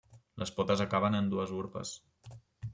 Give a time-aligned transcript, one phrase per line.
[0.43, 1.95] Les potes acaben en dues urpes.